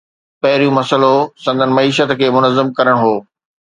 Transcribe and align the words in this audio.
پهريون 0.41 0.73
مسئلو 0.79 1.13
سندن 1.43 1.69
معيشت 1.77 2.11
کي 2.19 2.27
منظم 2.37 2.73
ڪرڻ 2.77 2.95
هو. 3.03 3.13